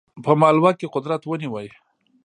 په 0.23 0.31
مالوه 0.41 0.71
کې 0.79 0.91
قدرت 0.95 1.21
ونیوی. 1.25 1.67